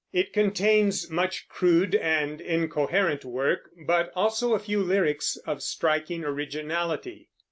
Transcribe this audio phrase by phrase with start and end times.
[0.11, 7.29] It contains much crude and incoherent work, but also a few lyrics of striking originality.